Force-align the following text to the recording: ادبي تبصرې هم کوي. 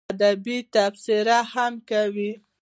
ادبي 0.13 0.57
تبصرې 0.73 1.39
هم 1.51 1.73
کوي. 1.89 2.31